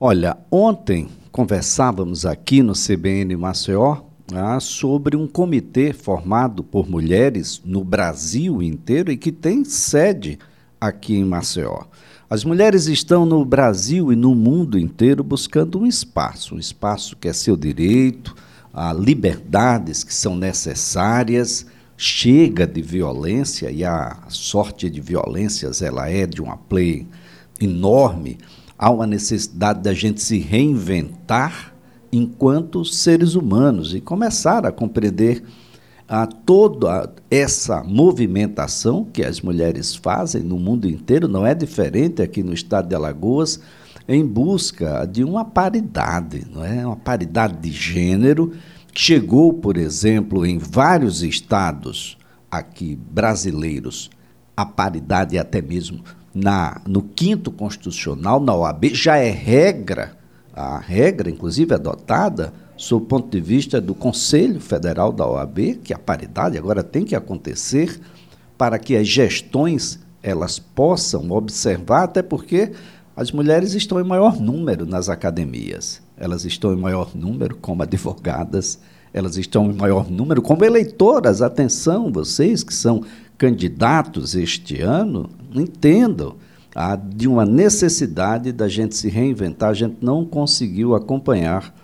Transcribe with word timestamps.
Olha, 0.00 0.38
ontem 0.48 1.08
conversávamos 1.32 2.24
aqui 2.24 2.62
no 2.62 2.72
CBN 2.72 3.36
Maceió 3.36 3.96
ah, 4.32 4.60
sobre 4.60 5.16
um 5.16 5.26
comitê 5.26 5.92
formado 5.92 6.62
por 6.62 6.88
mulheres 6.88 7.60
no 7.64 7.82
Brasil 7.82 8.62
inteiro 8.62 9.10
e 9.10 9.16
que 9.16 9.32
tem 9.32 9.64
sede 9.64 10.38
aqui 10.80 11.16
em 11.16 11.24
Maceió. 11.24 11.82
As 12.30 12.44
mulheres 12.44 12.86
estão 12.86 13.26
no 13.26 13.44
Brasil 13.44 14.12
e 14.12 14.14
no 14.14 14.36
mundo 14.36 14.78
inteiro 14.78 15.24
buscando 15.24 15.80
um 15.80 15.86
espaço, 15.86 16.54
um 16.54 16.60
espaço 16.60 17.16
que 17.16 17.26
é 17.26 17.32
seu 17.32 17.56
direito, 17.56 18.36
a 18.72 18.92
liberdades 18.92 20.04
que 20.04 20.14
são 20.14 20.36
necessárias. 20.36 21.66
Chega 21.96 22.68
de 22.68 22.82
violência 22.82 23.68
e 23.68 23.84
a 23.84 24.16
sorte 24.28 24.88
de 24.88 25.00
violências 25.00 25.82
ela 25.82 26.08
é 26.08 26.24
de 26.24 26.40
uma 26.40 26.56
play 26.56 27.04
enorme. 27.60 28.38
Há 28.78 28.90
uma 28.90 29.06
necessidade 29.06 29.80
da 29.80 29.92
gente 29.92 30.22
se 30.22 30.38
reinventar 30.38 31.74
enquanto 32.12 32.84
seres 32.84 33.34
humanos 33.34 33.94
e 33.94 34.00
começar 34.00 34.64
a 34.64 34.72
compreender 34.72 35.42
a 36.08 36.26
toda 36.26 37.12
essa 37.30 37.82
movimentação 37.82 39.04
que 39.04 39.22
as 39.22 39.42
mulheres 39.42 39.94
fazem 39.94 40.42
no 40.42 40.58
mundo 40.58 40.88
inteiro, 40.88 41.28
não 41.28 41.46
é 41.46 41.54
diferente 41.54 42.22
aqui 42.22 42.42
no 42.42 42.54
estado 42.54 42.88
de 42.88 42.94
Alagoas, 42.94 43.60
em 44.08 44.24
busca 44.24 45.04
de 45.04 45.22
uma 45.22 45.44
paridade, 45.44 46.46
não 46.50 46.64
é? 46.64 46.86
Uma 46.86 46.96
paridade 46.96 47.58
de 47.58 47.70
gênero 47.70 48.54
que 48.90 49.02
chegou, 49.02 49.52
por 49.52 49.76
exemplo, 49.76 50.46
em 50.46 50.56
vários 50.56 51.22
estados 51.22 52.16
aqui 52.50 52.96
brasileiros, 52.96 54.08
a 54.56 54.64
paridade 54.64 55.36
até 55.36 55.60
mesmo 55.60 56.02
na 56.38 56.80
no 56.86 57.02
quinto 57.02 57.50
constitucional, 57.50 58.40
na 58.40 58.54
OAB, 58.54 58.94
já 58.94 59.16
é 59.16 59.30
regra, 59.30 60.16
a 60.52 60.78
regra 60.78 61.30
inclusive 61.30 61.74
adotada 61.74 62.52
sob 62.76 63.04
o 63.04 63.06
ponto 63.06 63.28
de 63.28 63.40
vista 63.40 63.80
do 63.80 63.94
Conselho 63.94 64.60
Federal 64.60 65.12
da 65.12 65.26
OAB, 65.26 65.80
que 65.82 65.92
a 65.92 65.98
paridade 65.98 66.56
agora 66.56 66.82
tem 66.82 67.04
que 67.04 67.16
acontecer 67.16 68.00
para 68.56 68.78
que 68.78 68.96
as 68.96 69.08
gestões 69.08 69.98
elas 70.22 70.58
possam 70.58 71.30
observar, 71.30 72.04
até 72.04 72.22
porque 72.22 72.72
as 73.16 73.32
mulheres 73.32 73.74
estão 73.74 74.00
em 74.00 74.04
maior 74.04 74.40
número 74.40 74.86
nas 74.86 75.08
academias, 75.08 76.00
elas 76.16 76.44
estão 76.44 76.72
em 76.72 76.76
maior 76.76 77.16
número 77.16 77.56
como 77.56 77.82
advogadas, 77.82 78.78
elas 79.12 79.36
estão 79.36 79.70
em 79.70 79.74
maior 79.74 80.08
número 80.08 80.40
como 80.42 80.64
eleitoras. 80.64 81.42
Atenção, 81.42 82.12
vocês 82.12 82.62
que 82.62 82.74
são 82.74 83.02
candidatos 83.38 84.34
este 84.34 84.82
ano, 84.82 85.30
entendam 85.54 86.34
a, 86.74 86.96
de 86.96 87.28
uma 87.28 87.46
necessidade 87.46 88.52
da 88.52 88.68
gente 88.68 88.96
se 88.96 89.08
reinventar, 89.08 89.70
a 89.70 89.74
gente 89.74 89.96
não 90.02 90.24
conseguiu 90.24 90.94
acompanhar 90.94 91.74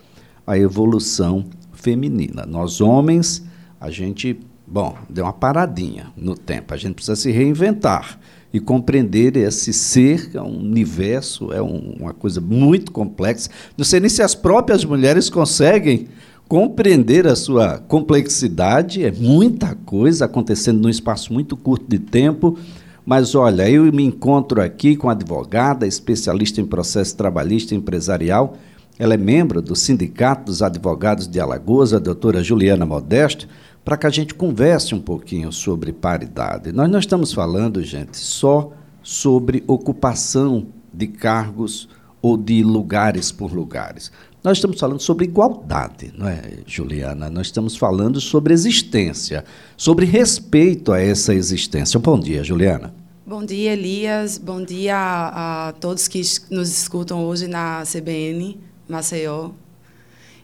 a 0.45 0.57
evolução 0.57 1.45
feminina. 1.73 2.45
Nós, 2.45 2.81
homens, 2.81 3.43
a 3.79 3.89
gente, 3.89 4.39
bom, 4.67 4.95
deu 5.09 5.23
uma 5.23 5.33
paradinha 5.33 6.07
no 6.15 6.35
tempo, 6.35 6.73
a 6.73 6.77
gente 6.77 6.95
precisa 6.95 7.15
se 7.15 7.31
reinventar 7.31 8.19
e 8.53 8.59
compreender 8.59 9.35
esse 9.35 9.73
ser, 9.73 10.31
é 10.33 10.41
um 10.41 10.59
universo, 10.59 11.51
é 11.51 11.61
um, 11.61 11.95
uma 11.99 12.13
coisa 12.13 12.39
muito 12.39 12.91
complexa. 12.91 13.49
Não 13.77 13.83
sei 13.83 13.99
nem 13.99 14.09
se 14.09 14.21
as 14.21 14.33
próprias 14.33 14.85
mulheres 14.85 15.29
conseguem 15.29 16.07
compreender 16.55 17.27
a 17.27 17.35
sua 17.35 17.79
complexidade, 17.79 19.03
é 19.03 19.11
muita 19.11 19.75
coisa 19.75 20.23
acontecendo 20.23 20.81
num 20.81 20.87
espaço 20.87 21.33
muito 21.33 21.57
curto 21.57 21.85
de 21.85 21.99
tempo. 21.99 22.57
Mas 23.05 23.35
olha, 23.35 23.69
eu 23.69 23.83
me 23.91 24.05
encontro 24.05 24.61
aqui 24.61 24.95
com 24.95 25.09
a 25.09 25.11
advogada, 25.11 25.85
especialista 25.85 26.61
em 26.61 26.65
processo 26.65 27.17
trabalhista 27.17 27.75
empresarial, 27.75 28.55
ela 28.97 29.15
é 29.15 29.17
membro 29.17 29.61
do 29.61 29.75
Sindicato 29.75 30.45
dos 30.45 30.61
Advogados 30.61 31.27
de 31.27 31.41
Alagoas, 31.41 31.93
a 31.93 31.99
doutora 31.99 32.41
Juliana 32.41 32.85
Modesto, 32.85 33.49
para 33.83 33.97
que 33.97 34.07
a 34.07 34.09
gente 34.09 34.33
converse 34.33 34.95
um 34.95 35.01
pouquinho 35.01 35.51
sobre 35.51 35.91
paridade. 35.91 36.71
Nós 36.71 36.89
não 36.89 36.99
estamos 36.99 37.33
falando, 37.33 37.83
gente, 37.83 38.17
só 38.17 38.71
sobre 39.03 39.61
ocupação 39.67 40.67
de 40.93 41.07
cargos 41.07 41.89
ou 42.21 42.37
de 42.37 42.63
lugares 42.63 43.29
por 43.29 43.51
lugares. 43.51 44.09
Nós 44.45 44.59
estamos 44.59 44.79
falando 44.79 44.99
sobre 44.99 45.25
igualdade, 45.25 46.13
não 46.15 46.27
é, 46.27 46.39
Juliana? 46.67 47.31
Nós 47.31 47.47
estamos 47.47 47.75
falando 47.75 48.21
sobre 48.21 48.53
existência, 48.53 49.43
sobre 49.75 50.05
respeito 50.05 50.93
a 50.93 51.01
essa 51.01 51.33
existência. 51.33 51.99
Bom 51.99 52.19
dia, 52.19 52.43
Juliana. 52.43 52.93
Bom 53.25 53.43
dia, 53.43 53.73
Elias. 53.73 54.37
Bom 54.37 54.63
dia 54.63 54.95
a, 54.95 55.69
a 55.69 55.71
todos 55.71 56.07
que 56.07 56.21
nos 56.51 56.69
escutam 56.69 57.25
hoje 57.25 57.47
na 57.47 57.81
CBN. 57.91 58.59
Maceió. 58.87 59.49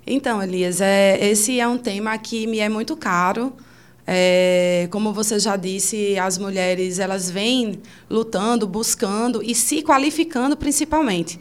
Então, 0.07 0.41
Elias, 0.41 0.81
é, 0.81 1.29
esse 1.29 1.59
é 1.59 1.67
um 1.67 1.78
tema 1.78 2.17
que 2.17 2.47
me 2.47 2.57
é 2.57 2.67
muito 2.67 2.97
caro. 2.97 3.53
É, 4.07 4.88
como 4.90 5.13
você 5.13 5.38
já 5.38 5.56
disse, 5.56 6.17
as 6.17 6.40
mulheres 6.40 6.97
elas 6.97 7.29
vêm 7.29 7.79
lutando, 8.09 8.66
buscando 8.66 9.44
e 9.44 9.53
se 9.53 9.84
qualificando 9.84 10.57
principalmente. 10.57 11.40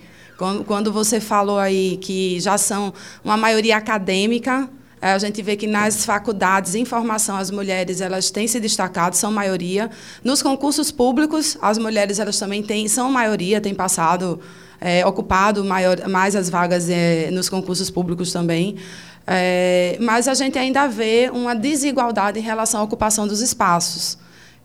Quando, 0.66 0.90
você 0.90 1.20
falou 1.20 1.58
aí 1.58 1.98
que 1.98 2.40
já 2.40 2.56
são 2.56 2.94
uma 3.22 3.36
maioria 3.36 3.76
acadêmica, 3.76 4.70
é, 5.02 5.12
a 5.12 5.18
gente 5.18 5.42
vê 5.42 5.54
que 5.54 5.66
nas 5.66 6.06
faculdades 6.06 6.74
em 6.74 6.84
formação 6.86 7.36
as 7.36 7.50
mulheres 7.50 8.00
elas 8.00 8.30
têm 8.30 8.48
se 8.48 8.58
destacado, 8.58 9.14
são 9.16 9.30
maioria. 9.30 9.90
Nos 10.24 10.42
concursos 10.42 10.90
públicos, 10.90 11.58
as 11.60 11.76
mulheres 11.76 12.18
elas 12.18 12.38
também 12.38 12.62
têm, 12.62 12.88
são 12.88 13.10
maioria, 13.10 13.60
têm 13.60 13.74
passado 13.74 14.40
é, 14.80 15.04
ocupado 15.04 15.62
maior, 15.62 16.08
mais 16.08 16.34
as 16.34 16.48
vagas 16.48 16.88
é, 16.88 17.30
nos 17.30 17.50
concursos 17.50 17.90
públicos 17.90 18.32
também. 18.32 18.76
É, 19.26 19.98
mas 20.00 20.26
a 20.26 20.32
gente 20.32 20.58
ainda 20.58 20.88
vê 20.88 21.30
uma 21.30 21.54
desigualdade 21.54 22.38
em 22.38 22.42
relação 22.42 22.80
à 22.80 22.84
ocupação 22.84 23.28
dos 23.28 23.42
espaços. 23.42 24.16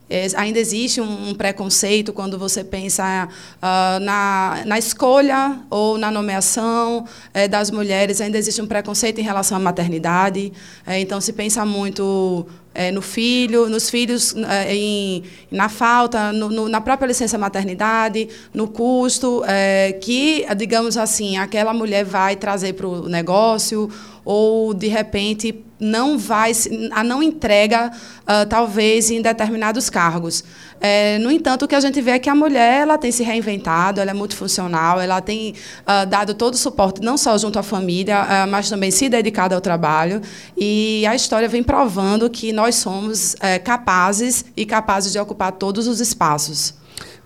É, 0.09 0.27
ainda 0.35 0.59
existe 0.59 1.01
um, 1.01 1.29
um, 1.29 1.33
preconceito 1.33 2.13
quando 2.13 2.37
você 2.37 2.63
pensa 2.63 3.27
uh, 3.27 3.99
na, 3.99 4.61
na 4.65 4.77
escolha 4.77 5.59
ou 5.69 5.97
na 5.97 6.11
nomeação 6.11 7.05
é, 7.33 7.47
das 7.47 7.71
mulheres, 7.71 8.21
ainda 8.21 8.37
existe 8.37 8.61
um 8.61 8.67
preconceito 8.67 9.19
em 9.19 9.23
relação 9.23 9.57
à 9.57 9.59
maternidade. 9.59 10.53
É, 10.85 10.99
então, 10.99 11.19
se 11.19 11.33
pensa 11.33 11.65
muito 11.65 12.45
é, 12.75 12.91
no 12.91 13.01
filho, 13.01 13.67
nos 13.69 13.89
filhos, 13.89 14.35
é, 14.35 14.75
em, 14.75 15.23
na 15.49 15.69
falta, 15.69 16.31
no, 16.33 16.49
no, 16.49 16.69
na 16.69 16.81
própria 16.81 17.07
licença 17.07 17.37
maternidade, 17.37 18.27
no 18.53 18.67
custo 18.67 19.43
é, 19.47 19.93
que, 19.93 20.45
digamos 20.55 20.97
assim, 20.97 21.37
aquela 21.37 21.73
mulher 21.73 22.03
vai 22.03 22.35
trazer 22.35 22.73
para 22.73 22.87
o 22.87 23.07
negócio 23.07 23.89
ou 24.25 24.73
de 24.73 24.87
repente 24.87 25.63
não 25.79 26.17
vai 26.17 26.51
a 26.91 27.03
não 27.03 27.21
entrega 27.21 27.91
uh, 27.91 28.49
talvez 28.49 29.11
em 29.11 29.21
determinados 29.21 29.89
cargos. 29.89 30.43
É, 30.79 31.17
no 31.19 31.29
entanto 31.29 31.65
o 31.65 31.67
que 31.67 31.75
a 31.75 31.79
gente 31.79 32.01
vê 32.01 32.11
é 32.11 32.19
que 32.19 32.29
a 32.29 32.35
mulher 32.35 32.81
ela 32.81 32.97
tem 32.97 33.11
se 33.11 33.23
reinventado 33.23 34.01
ela 34.01 34.11
é 34.11 34.13
multifuncional 34.13 34.99
ela 34.99 35.21
tem 35.21 35.53
uh, 35.81 36.05
dado 36.05 36.33
todo 36.33 36.53
o 36.53 36.57
suporte 36.57 37.01
não 37.01 37.17
só 37.17 37.37
junto 37.37 37.57
à 37.57 37.63
família 37.63 38.23
uh, 38.23 38.49
mas 38.49 38.69
também 38.69 38.91
se 38.91 39.07
dedicado 39.07 39.53
ao 39.53 39.61
trabalho. 39.61 40.21
E 40.57 41.05
a 41.05 41.15
história 41.15 41.47
vem 41.47 41.63
provando 41.63 42.29
que 42.29 42.51
nós 42.51 42.75
somos 42.75 43.35
é, 43.39 43.59
capazes 43.59 44.45
e 44.55 44.65
capazes 44.65 45.11
de 45.11 45.19
ocupar 45.19 45.51
todos 45.51 45.87
os 45.87 45.99
espaços. 45.99 46.73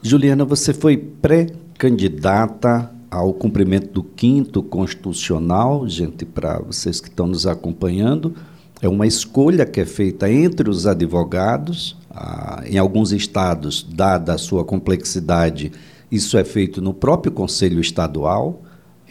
Juliana 0.01 0.45
você 0.45 0.73
foi 0.73 0.97
pré-candidata 0.97 2.98
ao 3.09 3.33
cumprimento 3.33 3.91
do 3.91 4.03
quinto 4.03 4.61
constitucional, 4.61 5.87
gente, 5.87 6.25
para 6.25 6.59
vocês 6.59 7.01
que 7.01 7.09
estão 7.09 7.27
nos 7.27 7.47
acompanhando, 7.47 8.35
é 8.81 8.87
uma 8.87 9.07
escolha 9.07 9.65
que 9.65 9.81
é 9.81 9.85
feita 9.85 10.31
entre 10.31 10.69
os 10.69 10.87
advogados. 10.87 11.97
Ah, 12.11 12.63
em 12.65 12.77
alguns 12.77 13.11
estados, 13.11 13.85
dada 13.89 14.33
a 14.33 14.37
sua 14.37 14.63
complexidade, 14.63 15.71
isso 16.11 16.37
é 16.37 16.43
feito 16.43 16.81
no 16.81 16.93
próprio 16.93 17.31
Conselho 17.31 17.79
Estadual. 17.79 18.61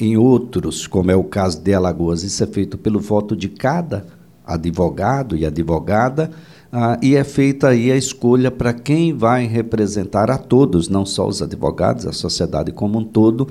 Em 0.01 0.17
outros, 0.17 0.87
como 0.87 1.11
é 1.11 1.17
o 1.17 1.25
caso 1.25 1.61
de 1.61 1.75
Alagoas, 1.75 2.23
isso 2.23 2.43
é 2.43 2.47
feito 2.47 2.79
pelo 2.79 3.01
voto 3.01 3.37
de 3.37 3.49
cada 3.49 4.07
advogado 4.47 5.37
e 5.37 5.45
advogada. 5.45 6.31
Ah, 6.73 6.99
e 7.03 7.15
é 7.15 7.25
feita 7.25 7.69
aí 7.69 7.91
a 7.91 7.97
escolha 7.97 8.51
para 8.51 8.73
quem 8.73 9.13
vai 9.13 9.47
representar 9.47 10.31
a 10.31 10.39
todos, 10.39 10.89
não 10.89 11.05
só 11.07 11.27
os 11.27 11.41
advogados, 11.43 12.07
a 12.07 12.13
sociedade 12.13 12.73
como 12.73 12.99
um 12.99 13.05
todo, 13.05 13.49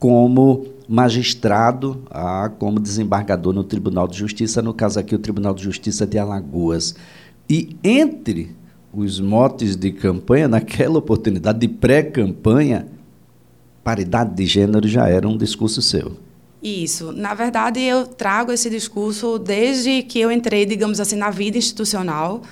como 0.00 0.66
magistrado, 0.88 2.02
ah, 2.10 2.50
como 2.58 2.80
desembargador 2.80 3.52
no 3.52 3.62
Tribunal 3.62 4.08
de 4.08 4.18
Justiça, 4.18 4.60
no 4.60 4.74
caso 4.74 4.98
aqui 4.98 5.14
o 5.14 5.18
Tribunal 5.18 5.54
de 5.54 5.62
Justiça 5.62 6.04
de 6.04 6.18
Alagoas. 6.18 6.96
E 7.48 7.76
entre 7.84 8.56
os 8.92 9.20
motes 9.20 9.76
de 9.76 9.92
campanha, 9.92 10.48
naquela 10.48 10.98
oportunidade 10.98 11.60
de 11.60 11.68
pré-campanha, 11.68 12.88
paridade 13.84 14.34
de 14.34 14.46
gênero 14.46 14.88
já 14.88 15.06
era 15.06 15.28
um 15.28 15.36
discurso 15.36 15.80
seu. 15.80 16.16
Isso. 16.62 17.12
Na 17.12 17.34
verdade, 17.34 17.80
eu 17.80 18.06
trago 18.06 18.50
esse 18.50 18.68
discurso 18.68 19.38
desde 19.38 20.02
que 20.02 20.18
eu 20.18 20.32
entrei, 20.32 20.66
digamos 20.66 20.98
assim, 20.98 21.16
na 21.16 21.30
vida 21.30 21.56
institucional. 21.56 22.42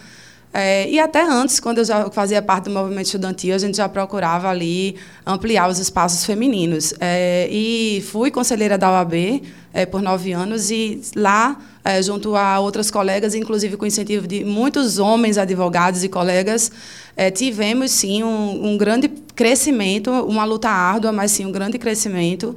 É, 0.53 0.89
e 0.89 0.99
até 0.99 1.23
antes, 1.23 1.61
quando 1.61 1.79
eu 1.79 1.85
já 1.85 2.11
fazia 2.11 2.41
parte 2.41 2.65
do 2.65 2.71
movimento 2.71 3.07
estudantil, 3.07 3.55
a 3.55 3.59
gente 3.59 3.77
já 3.77 3.89
procurava 3.89 4.49
ali 4.49 4.97
ampliar 5.27 5.69
os 5.69 5.79
espaços 5.79 6.25
femininos. 6.25 6.95
É, 7.01 7.49
e 7.51 8.03
fui 8.11 8.31
conselheira 8.31 8.79
da 8.79 8.91
OAB 8.91 9.43
é, 9.73 9.85
por 9.85 10.01
nove 10.01 10.33
anos 10.33 10.71
e 10.71 11.01
lá, 11.15 11.59
é, 11.85 12.03
junto 12.03 12.35
a 12.35 12.59
outras 12.61 12.91
colegas, 12.91 13.35
inclusive 13.35 13.77
com 13.77 13.87
incentivo 13.87 14.27
de 14.27 14.45
muitos 14.45 14.99
homens 14.99 15.37
advogados 15.37 16.03
e 16.03 16.09
colegas, 16.09 16.73
é, 17.17 17.31
tivemos 17.31 17.91
sim 17.91 18.23
um, 18.23 18.71
um 18.71 18.79
grande 18.79 19.09
crescimento, 19.35 20.11
uma 20.11 20.45
luta 20.45 20.69
árdua, 20.69 21.13
mas 21.13 21.31
sim 21.31 21.45
um 21.45 21.53
grande 21.53 21.79
crescimento. 21.79 22.57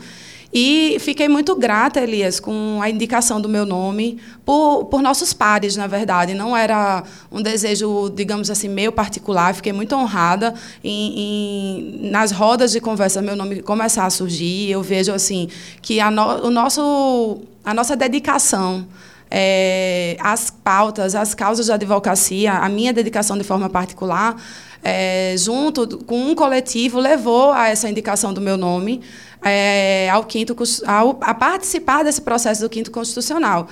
E 0.54 0.98
fiquei 1.00 1.30
muito 1.30 1.56
grata, 1.56 2.02
Elias, 2.02 2.40
com 2.40 2.80
a 2.82 2.90
indicação 2.90 3.40
do 3.40 3.48
meu 3.48 3.66
nome 3.66 4.20
por, 4.46 4.86
por 4.86 5.02
nossos 5.02 5.32
pares, 5.32 5.78
na 5.78 5.88
verdade. 5.88 6.34
Não 6.34 6.56
era 6.56 7.04
um 7.32 7.42
desejo, 7.42 8.10
digamos 8.10 8.50
assim, 8.50 8.68
meu 8.68 8.92
particular. 8.92 9.56
Fiquei 9.56 9.72
muito 9.72 9.96
honrada 9.96 10.54
em, 10.84 11.20
em 11.20 12.12
nas 12.12 12.32
rodas 12.32 12.72
de 12.74 12.82
conversa 12.82 13.22
meu 13.22 13.36
nome 13.36 13.62
começar 13.62 14.06
a 14.06 14.10
surgir. 14.10 14.70
Eu 14.70 14.84
vejo 14.84 15.14
assim 15.14 15.48
que 15.82 16.02
a, 16.02 16.12
no, 16.12 16.48
o 16.48 16.50
nosso, 16.52 17.40
a 17.64 17.74
nossa 17.74 17.96
dedicação 17.96 18.86
é, 19.34 20.18
as 20.20 20.50
pautas, 20.50 21.16
as 21.16 21.34
causas 21.34 21.68
de 21.68 21.72
advocacia, 21.72 22.52
a 22.52 22.68
minha 22.68 22.92
dedicação 22.92 23.38
de 23.38 23.46
forma 23.46 23.70
particular, 23.70 24.36
é, 24.84 25.36
junto 25.38 26.00
com 26.00 26.32
um 26.32 26.36
coletivo, 26.36 27.00
levou 27.00 27.54
a 27.54 27.70
essa 27.70 27.90
indicação 27.90 28.34
do 28.34 28.42
meu 28.42 28.58
nome 28.58 29.02
é, 29.44 30.10
ao 30.10 30.24
quinto 30.24 30.56
ao, 30.86 31.18
a 31.22 31.34
participar 31.34 32.04
desse 32.04 32.22
processo 32.22 32.62
do 32.62 32.70
quinto 32.70 32.92
constitucional. 32.92 33.68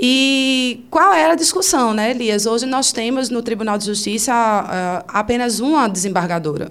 E 0.00 0.84
qual 0.90 1.12
era 1.12 1.32
a 1.32 1.36
discussão, 1.36 1.92
né, 1.92 2.12
Elias? 2.12 2.46
Hoje 2.46 2.66
nós 2.66 2.92
temos 2.92 3.30
no 3.30 3.42
Tribunal 3.42 3.76
de 3.76 3.84
Justiça 3.84 4.32
uh, 4.32 5.04
apenas 5.08 5.58
uma 5.58 5.88
desembargadora. 5.88 6.70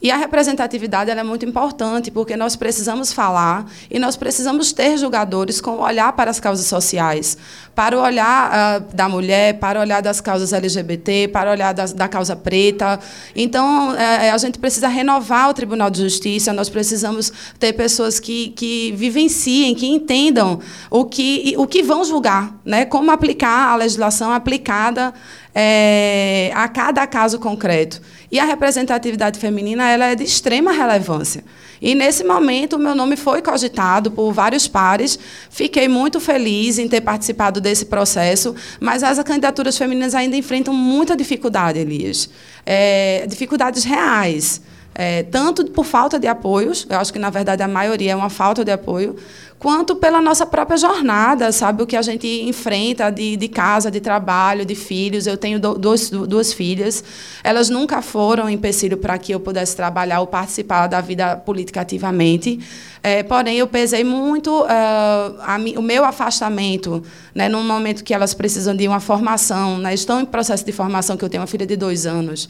E 0.00 0.10
a 0.10 0.16
representatividade 0.16 1.10
é 1.10 1.22
muito 1.22 1.46
importante, 1.46 2.10
porque 2.10 2.36
nós 2.36 2.54
precisamos 2.54 3.12
falar 3.12 3.64
e 3.90 3.98
nós 3.98 4.14
precisamos 4.14 4.70
ter 4.70 4.98
julgadores 4.98 5.58
com 5.58 5.78
olhar 5.78 6.12
para 6.12 6.30
as 6.30 6.38
causas 6.38 6.66
sociais, 6.66 7.38
para 7.74 7.96
o 7.98 8.02
olhar 8.02 8.82
uh, 8.82 8.94
da 8.94 9.08
mulher, 9.08 9.58
para 9.58 9.78
o 9.78 9.82
olhar 9.82 10.02
das 10.02 10.20
causas 10.20 10.52
LGBT, 10.52 11.28
para 11.28 11.48
o 11.48 11.52
olhar 11.52 11.72
das, 11.72 11.94
da 11.94 12.06
causa 12.08 12.36
preta. 12.36 13.00
Então, 13.34 13.92
uh, 13.92 14.34
a 14.34 14.38
gente 14.38 14.58
precisa 14.58 14.86
renovar 14.86 15.48
o 15.48 15.54
Tribunal 15.54 15.88
de 15.88 16.02
Justiça, 16.02 16.52
nós 16.52 16.68
precisamos 16.68 17.32
ter 17.58 17.72
pessoas 17.72 18.20
que, 18.20 18.50
que 18.50 18.92
vivenciem, 18.92 19.74
que 19.74 19.86
entendam 19.86 20.60
o 20.90 21.06
que, 21.06 21.54
o 21.56 21.66
que 21.66 21.82
vão 21.82 22.04
julgar, 22.04 22.54
né? 22.66 22.84
como 22.84 23.10
aplicar 23.10 23.72
a 23.72 23.76
legislação 23.76 24.30
aplicada 24.30 25.14
é, 25.58 26.52
a 26.54 26.68
cada 26.68 27.06
caso 27.06 27.38
concreto. 27.38 28.02
E 28.30 28.38
a 28.38 28.44
representatividade 28.44 29.40
feminina 29.40 29.88
ela 29.88 30.04
é 30.04 30.14
de 30.14 30.22
extrema 30.22 30.70
relevância. 30.70 31.42
E, 31.80 31.94
nesse 31.94 32.22
momento, 32.24 32.76
o 32.76 32.78
meu 32.78 32.94
nome 32.94 33.16
foi 33.16 33.40
cogitado 33.40 34.10
por 34.10 34.32
vários 34.32 34.68
pares. 34.68 35.18
Fiquei 35.48 35.88
muito 35.88 36.20
feliz 36.20 36.78
em 36.78 36.86
ter 36.86 37.00
participado 37.00 37.58
desse 37.58 37.86
processo, 37.86 38.54
mas 38.78 39.02
as 39.02 39.22
candidaturas 39.22 39.78
femininas 39.78 40.14
ainda 40.14 40.36
enfrentam 40.36 40.74
muita 40.74 41.16
dificuldade, 41.16 41.78
Elias. 41.78 42.28
É, 42.66 43.24
dificuldades 43.26 43.82
reais. 43.84 44.60
É, 44.98 45.24
tanto 45.24 45.62
por 45.66 45.84
falta 45.84 46.18
de 46.18 46.26
apoios, 46.26 46.86
eu 46.88 46.98
acho 46.98 47.12
que, 47.12 47.18
na 47.18 47.28
verdade, 47.28 47.62
a 47.62 47.68
maioria 47.68 48.12
é 48.12 48.16
uma 48.16 48.30
falta 48.30 48.64
de 48.64 48.72
apoio, 48.72 49.14
quanto 49.58 49.94
pela 49.94 50.22
nossa 50.22 50.46
própria 50.46 50.78
jornada, 50.78 51.52
sabe? 51.52 51.82
O 51.82 51.86
que 51.86 51.96
a 51.96 52.00
gente 52.00 52.26
enfrenta 52.26 53.10
de, 53.10 53.36
de 53.36 53.46
casa, 53.46 53.90
de 53.90 54.00
trabalho, 54.00 54.64
de 54.64 54.74
filhos. 54.74 55.26
Eu 55.26 55.36
tenho 55.36 55.60
do, 55.60 55.74
duas, 55.74 56.08
duas 56.08 56.50
filhas. 56.50 57.04
Elas 57.44 57.68
nunca 57.68 58.00
foram 58.00 58.48
empecilho 58.48 58.96
para 58.96 59.18
que 59.18 59.32
eu 59.32 59.40
pudesse 59.40 59.76
trabalhar 59.76 60.20
ou 60.20 60.26
participar 60.26 60.86
da 60.86 61.02
vida 61.02 61.36
política 61.36 61.82
ativamente. 61.82 62.58
É, 63.02 63.22
porém, 63.22 63.58
eu 63.58 63.66
pesei 63.66 64.02
muito 64.02 64.62
uh, 64.62 64.66
a, 64.66 65.58
o 65.76 65.82
meu 65.82 66.06
afastamento, 66.06 67.02
né, 67.34 67.50
num 67.50 67.62
momento 67.62 68.02
que 68.02 68.14
elas 68.14 68.32
precisam 68.32 68.74
de 68.74 68.88
uma 68.88 68.98
formação, 68.98 69.76
né, 69.76 69.92
estão 69.92 70.22
em 70.22 70.24
processo 70.24 70.64
de 70.64 70.72
formação, 70.72 71.18
que 71.18 71.24
eu 71.24 71.28
tenho 71.28 71.42
uma 71.42 71.46
filha 71.46 71.66
de 71.66 71.76
dois 71.76 72.06
anos. 72.06 72.48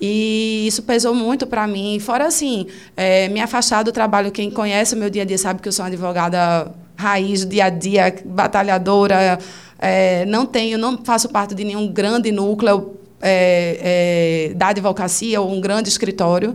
E 0.00 0.66
isso 0.66 0.82
pesou 0.82 1.14
muito 1.14 1.46
para 1.46 1.66
mim. 1.66 1.98
Fora 2.00 2.26
assim, 2.26 2.66
é, 2.96 3.28
me 3.28 3.40
afastar 3.40 3.82
do 3.82 3.92
trabalho. 3.92 4.30
Quem 4.30 4.50
conhece 4.50 4.94
o 4.94 4.98
meu 4.98 5.08
dia 5.08 5.22
a 5.22 5.24
dia 5.24 5.38
sabe 5.38 5.62
que 5.62 5.68
eu 5.68 5.72
sou 5.72 5.84
uma 5.84 5.88
advogada 5.88 6.70
raiz, 6.96 7.46
dia 7.46 7.66
a 7.66 7.70
dia, 7.70 8.14
batalhadora. 8.24 9.38
É, 9.78 10.24
não 10.26 10.46
tenho, 10.46 10.78
não 10.78 10.98
faço 11.04 11.28
parte 11.28 11.54
de 11.54 11.64
nenhum 11.64 11.86
grande 11.90 12.30
núcleo 12.30 12.96
é, 13.20 14.50
é 14.50 14.54
da 14.54 14.68
advocacia 14.68 15.40
ou 15.40 15.50
um 15.50 15.60
grande 15.60 15.88
escritório. 15.88 16.54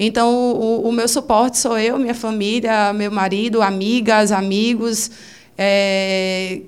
Então, 0.00 0.32
o, 0.32 0.88
o, 0.88 0.92
meu 0.92 1.08
suporte 1.08 1.58
sou 1.58 1.76
eu, 1.76 1.98
minha 1.98 2.14
família, 2.14 2.92
meu 2.92 3.10
marido, 3.10 3.60
amigas, 3.60 4.30
amigos. 4.30 5.10
É, 5.56 6.60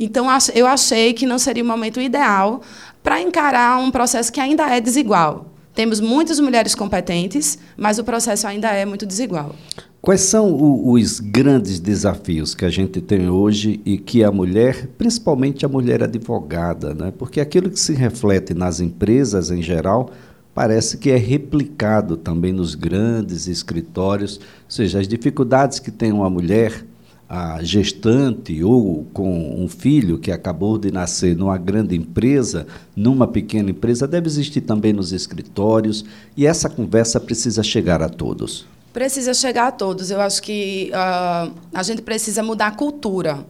então, 0.00 0.26
eu 0.54 0.66
achei 0.66 1.12
que 1.12 1.26
não 1.26 1.38
seria 1.38 1.62
o 1.62 1.66
momento 1.66 2.00
ideal 2.00 2.62
para 3.02 3.20
encarar 3.20 3.78
um 3.78 3.90
processo 3.90 4.32
que 4.32 4.40
ainda 4.40 4.64
é 4.74 4.80
desigual. 4.80 5.46
Temos 5.78 6.00
muitas 6.00 6.40
mulheres 6.40 6.74
competentes, 6.74 7.56
mas 7.76 8.00
o 8.00 8.04
processo 8.04 8.48
ainda 8.48 8.68
é 8.72 8.84
muito 8.84 9.06
desigual. 9.06 9.54
Quais 10.02 10.22
são 10.22 10.52
o, 10.52 10.90
os 10.90 11.20
grandes 11.20 11.78
desafios 11.78 12.52
que 12.52 12.64
a 12.64 12.68
gente 12.68 13.00
tem 13.00 13.30
hoje 13.30 13.80
e 13.84 13.96
que 13.96 14.24
a 14.24 14.32
mulher, 14.32 14.88
principalmente 14.98 15.64
a 15.64 15.68
mulher 15.68 16.02
advogada, 16.02 16.92
né? 16.94 17.12
porque 17.16 17.40
aquilo 17.40 17.70
que 17.70 17.78
se 17.78 17.92
reflete 17.92 18.54
nas 18.54 18.80
empresas 18.80 19.52
em 19.52 19.62
geral, 19.62 20.10
parece 20.52 20.98
que 20.98 21.12
é 21.12 21.16
replicado 21.16 22.16
também 22.16 22.52
nos 22.52 22.74
grandes 22.74 23.46
escritórios, 23.46 24.38
ou 24.38 24.70
seja, 24.70 24.98
as 24.98 25.06
dificuldades 25.06 25.78
que 25.78 25.92
tem 25.92 26.10
uma 26.10 26.28
mulher 26.28 26.84
a 27.28 27.62
gestante 27.62 28.64
ou 28.64 29.04
com 29.12 29.62
um 29.62 29.68
filho 29.68 30.18
que 30.18 30.32
acabou 30.32 30.78
de 30.78 30.90
nascer 30.90 31.36
numa 31.36 31.58
grande 31.58 31.94
empresa, 31.94 32.66
numa 32.96 33.28
pequena 33.28 33.70
empresa, 33.70 34.08
deve 34.08 34.26
existir 34.26 34.62
também 34.62 34.94
nos 34.94 35.12
escritórios 35.12 36.04
e 36.36 36.46
essa 36.46 36.70
conversa 36.70 37.20
precisa 37.20 37.62
chegar 37.62 38.02
a 38.02 38.08
todos. 38.08 38.66
Precisa 38.92 39.34
chegar 39.34 39.68
a 39.68 39.72
todos. 39.72 40.10
Eu 40.10 40.20
acho 40.20 40.42
que 40.42 40.90
uh, 40.90 41.52
a 41.74 41.82
gente 41.82 42.00
precisa 42.00 42.42
mudar 42.42 42.68
a 42.68 42.70
cultura. 42.70 43.44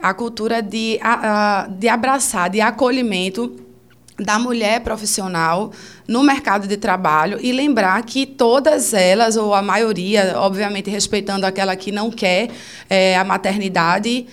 A 0.00 0.14
cultura 0.14 0.62
de, 0.62 0.98
uh, 1.02 1.70
de 1.70 1.88
abraçar, 1.88 2.48
de 2.48 2.60
acolhimento 2.60 3.54
da 4.18 4.38
mulher 4.38 4.80
profissional 4.80 5.72
no 6.06 6.22
mercado 6.22 6.66
de 6.66 6.76
trabalho 6.76 7.38
e 7.40 7.52
lembrar 7.52 8.02
que 8.04 8.26
todas 8.26 8.92
elas, 8.92 9.36
ou 9.36 9.54
a 9.54 9.62
maioria, 9.62 10.34
obviamente 10.36 10.90
respeitando 10.90 11.46
aquela 11.46 11.74
que 11.76 11.90
não 11.90 12.10
quer 12.10 12.50
é, 12.90 13.16
a 13.16 13.24
maternidade, 13.24 14.26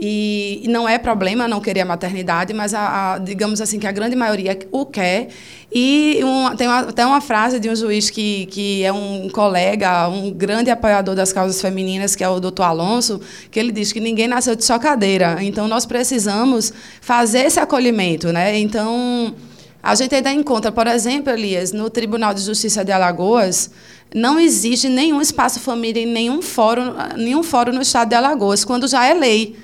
e 0.00 0.64
não 0.68 0.88
é 0.88 0.98
problema 0.98 1.48
não 1.48 1.60
querer 1.60 1.80
a 1.80 1.84
maternidade, 1.84 2.52
mas 2.52 2.74
a, 2.74 3.14
a, 3.14 3.18
digamos 3.18 3.60
assim 3.60 3.78
que 3.78 3.86
a 3.86 3.92
grande 3.92 4.14
maioria 4.14 4.58
o 4.70 4.84
quer. 4.84 5.28
E 5.72 6.20
um, 6.22 6.54
tem 6.54 6.68
uma, 6.68 6.80
até 6.80 7.04
uma 7.04 7.20
frase 7.20 7.58
de 7.58 7.68
um 7.68 7.74
juiz 7.74 8.10
que, 8.10 8.46
que 8.46 8.84
é 8.84 8.92
um 8.92 9.28
colega, 9.30 10.08
um 10.08 10.30
grande 10.30 10.70
apoiador 10.70 11.14
das 11.14 11.32
causas 11.32 11.60
femininas, 11.60 12.14
que 12.14 12.22
é 12.22 12.28
o 12.28 12.38
doutor 12.38 12.64
Alonso, 12.64 13.20
que 13.50 13.58
ele 13.58 13.72
diz 13.72 13.92
que 13.92 14.00
ninguém 14.00 14.28
nasceu 14.28 14.54
de 14.54 14.64
chocadeira. 14.64 15.38
Então, 15.40 15.66
nós 15.66 15.86
precisamos 15.86 16.72
fazer 17.00 17.40
esse 17.40 17.58
acolhimento. 17.58 18.32
Né? 18.32 18.58
Então, 18.58 19.34
a 19.82 19.94
gente 19.94 20.14
ainda 20.14 20.32
encontra, 20.32 20.70
por 20.70 20.86
exemplo, 20.86 21.32
Elias, 21.32 21.72
no 21.72 21.88
Tribunal 21.88 22.34
de 22.34 22.42
Justiça 22.42 22.84
de 22.84 22.92
Alagoas, 22.92 23.70
não 24.14 24.38
existe 24.38 24.88
nenhum 24.88 25.20
espaço 25.20 25.60
família 25.60 26.02
em 26.02 26.06
nenhum 26.06 26.40
fórum, 26.40 26.94
nenhum 27.16 27.42
fórum 27.42 27.72
no 27.72 27.82
estado 27.82 28.10
de 28.10 28.14
Alagoas, 28.14 28.64
quando 28.64 28.86
já 28.86 29.04
é 29.06 29.14
lei. 29.14 29.56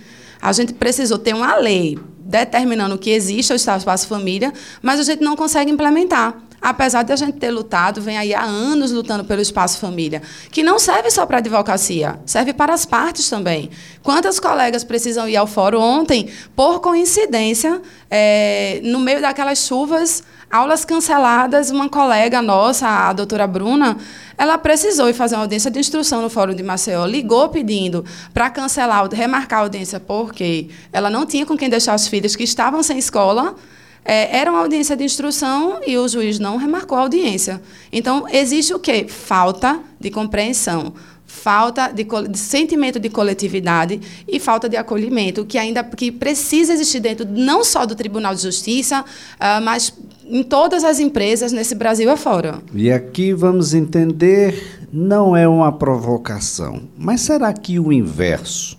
A 0.43 0.53
gente 0.53 0.75
precisou 0.75 1.19
ter 1.19 1.35
uma 1.35 1.55
lei 1.55 1.97
determinando 2.19 2.99
que 2.99 3.11
existe 3.11 3.53
o 3.53 3.57
espaço 3.57 4.09
família, 4.09 4.53
mas 4.83 4.99
a 4.99 5.05
gente 5.05 5.23
não 5.23 5.37
consegue 5.37 5.71
implementar. 5.71 6.37
Apesar 6.63 7.03
de 7.03 7.13
a 7.13 7.17
gente 7.17 7.39
ter 7.39 7.51
lutado, 7.51 8.01
vem 8.01 8.17
aí 8.17 8.33
há 8.33 8.45
anos 8.45 8.93
lutando 8.93 9.25
pelo 9.25 9.43
espaço 9.43 9.81
família, 9.81 10.23
que 10.49 10.63
não 10.63 10.79
serve 10.79 11.11
só 11.11 11.27
para 11.27 11.39
a 11.39 11.41
advocacia, 11.41 12.21
serve 12.25 12.53
para 12.53 12.73
as 12.73 12.87
partes 12.87 13.29
também. 13.29 13.69
Quantas 14.01 14.39
colegas 14.39 14.85
precisam 14.85 15.29
ir 15.29 15.37
ao 15.37 15.49
fórum 15.49 15.81
ontem, 15.81 16.29
por 16.55 16.79
coincidência, 16.79 17.83
é, 18.09 18.81
no 18.85 19.01
meio 19.01 19.21
daquelas 19.21 19.59
chuvas, 19.59 20.23
aulas 20.49 20.85
canceladas, 20.85 21.71
uma 21.71 21.89
colega 21.89 22.41
nossa, 22.41 22.87
a 22.87 23.13
doutora 23.13 23.47
Bruna, 23.47 23.97
ela 24.39 24.57
precisou 24.57 25.09
ir 25.09 25.15
fazer 25.15 25.35
uma 25.35 25.43
audiência 25.43 25.71
de 25.71 25.81
instrução 25.81 26.23
no 26.23 26.31
Fórum 26.31 26.55
de 26.55 26.63
Maceió, 26.63 27.07
ligou 27.07 27.49
pedindo 27.49 28.05
para 28.33 28.51
cancelar, 28.51 29.09
remarcar 29.13 29.61
a 29.61 29.63
audiência, 29.63 29.99
porque 29.99 30.69
ela 30.93 31.11
não 31.11 31.27
tinha 31.27 31.45
com 31.45 31.57
quem 31.57 31.69
deixar 31.69 31.97
os 31.97 32.07
filhos 32.07 32.37
que 32.37 32.45
estavam 32.45 32.83
sem 32.83 32.99
escola. 32.99 33.57
É, 34.05 34.37
era 34.37 34.51
uma 34.51 34.61
audiência 34.61 34.97
de 34.97 35.05
instrução 35.05 35.81
e 35.87 35.97
o 35.97 36.09
juiz 36.09 36.39
não 36.39 36.57
remarcou 36.57 36.99
a 36.99 37.03
audiência. 37.03 37.63
Então, 37.93 38.27
existe 38.29 38.75
o 38.75 38.79
quê? 38.79 39.07
Falta 39.09 39.81
de 40.01 40.11
compreensão 40.11 40.93
falta 41.33 41.91
de, 41.91 42.05
de, 42.05 42.39
sentimento 42.39 43.01
de 43.01 43.09
coletividade 43.09 43.99
e 44.29 44.39
falta 44.39 44.69
de 44.69 44.77
acolhimento, 44.77 45.47
que 45.47 45.57
ainda 45.57 45.83
que 45.83 46.13
precisa 46.13 46.75
existir 46.75 47.01
dentro 47.01 47.27
não 47.27 47.65
só 47.65 47.87
do 47.87 47.95
Tribunal 47.95 48.35
de 48.35 48.43
Justiça, 48.43 49.01
uh, 49.01 49.63
mas 49.65 49.95
em 50.27 50.43
todas 50.43 50.85
as 50.85 51.01
empresas 51.01 51.51
nesse 51.51 51.75
Brasil 51.75 52.11
afora. 52.11 52.61
E 52.75 52.93
aqui 52.93 53.33
vamos 53.33 53.73
entender, 53.73 54.87
não 54.93 55.35
é 55.35 55.49
uma 55.49 55.73
provocação, 55.73 56.83
mas 56.99 57.23
será 57.23 57.51
que 57.53 57.81
o 57.81 57.91
inverso, 57.91 58.79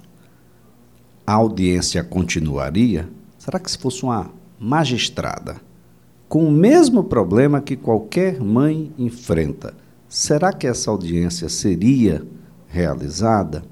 a 1.26 1.34
audiência 1.34 2.04
continuaria? 2.04 3.10
Será 3.40 3.60
que 3.60 3.70
se 3.70 3.78
fosse 3.78 4.04
uma 4.04 4.30
magistrada 4.64 5.58
com 6.34 6.48
o 6.48 6.52
mesmo 6.52 7.04
problema 7.04 7.62
que 7.62 7.76
qualquer 7.76 8.42
mãe 8.42 8.92
enfrenta, 8.98 9.76
será 10.10 10.52
que 10.52 10.66
essa 10.66 10.90
audiência 10.90 11.48
seria 11.48 12.26
realizada, 12.68 13.64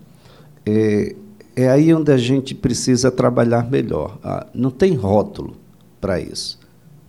é, 0.63 1.15
é 1.55 1.69
aí 1.69 1.91
onde 1.91 2.11
a 2.11 2.17
gente 2.17 2.53
precisa 2.53 3.09
trabalhar 3.09 3.67
melhor. 3.67 4.19
Ah, 4.23 4.45
não 4.53 4.69
tem 4.69 4.93
rótulo 4.93 5.55
para 5.99 6.19
isso. 6.19 6.59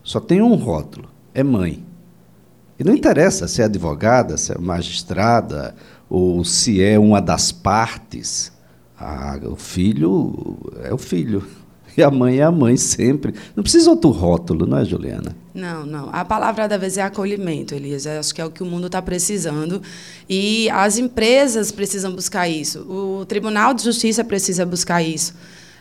Só 0.02 0.20
tem 0.20 0.40
um 0.40 0.54
rótulo: 0.54 1.10
é 1.34 1.42
mãe. 1.42 1.84
E 2.78 2.84
não 2.84 2.94
interessa 2.94 3.46
se 3.46 3.60
é 3.60 3.66
advogada, 3.66 4.38
se 4.38 4.52
é 4.52 4.58
magistrada, 4.58 5.74
ou 6.08 6.42
se 6.46 6.82
é 6.82 6.98
uma 6.98 7.20
das 7.20 7.52
partes. 7.52 8.50
Ah, 8.98 9.38
o 9.44 9.56
filho 9.56 10.58
é 10.82 10.94
o 10.94 10.98
filho. 10.98 11.44
E 11.96 12.02
a 12.02 12.10
mãe 12.10 12.38
é 12.38 12.42
a 12.42 12.50
mãe 12.50 12.76
sempre. 12.76 13.34
Não 13.54 13.62
precisa 13.62 13.90
outro 13.90 14.10
rótulo, 14.10 14.66
não 14.66 14.78
é, 14.78 14.84
Juliana? 14.84 15.36
Não, 15.54 15.84
não. 15.84 16.08
A 16.12 16.24
palavra 16.24 16.66
da 16.66 16.76
vez 16.76 16.96
é 16.96 17.02
acolhimento, 17.02 17.74
Elias. 17.74 18.06
Eu 18.06 18.18
acho 18.18 18.34
que 18.34 18.40
é 18.40 18.44
o 18.44 18.50
que 18.50 18.62
o 18.62 18.66
mundo 18.66 18.86
está 18.86 19.02
precisando. 19.02 19.82
E 20.28 20.70
as 20.70 20.96
empresas 20.96 21.70
precisam 21.70 22.12
buscar 22.12 22.48
isso. 22.48 22.80
O 22.80 23.26
Tribunal 23.26 23.74
de 23.74 23.84
Justiça 23.84 24.24
precisa 24.24 24.64
buscar 24.64 25.02
isso. 25.02 25.34